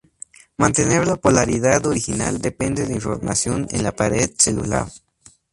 Mantener 0.57 1.05
la 1.05 1.15
polaridad 1.15 1.85
original 1.85 2.41
depende 2.41 2.87
de 2.87 2.95
información 2.95 3.67
en 3.69 3.83
la 3.83 3.91
pared 3.95 4.31
celular. 4.35 4.87